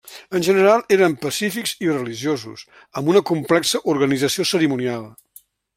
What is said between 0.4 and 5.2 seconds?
general, eren pacífics i religiosos, amb una complexa organització cerimonial.